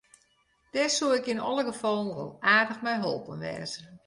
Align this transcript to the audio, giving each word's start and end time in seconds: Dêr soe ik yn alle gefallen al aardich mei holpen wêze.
Dêr 0.73 0.91
soe 0.97 1.17
ik 1.19 1.27
yn 1.33 1.45
alle 1.49 1.63
gefallen 1.69 2.15
al 2.21 2.29
aardich 2.55 2.81
mei 2.85 2.97
holpen 3.03 3.41
wêze. 3.45 3.81